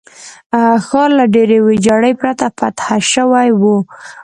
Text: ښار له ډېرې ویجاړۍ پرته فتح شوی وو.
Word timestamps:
ښار 0.85 1.09
له 1.19 1.25
ډېرې 1.33 1.57
ویجاړۍ 1.67 2.13
پرته 2.21 2.45
فتح 2.57 2.87
شوی 3.13 3.49
وو. 3.61 3.75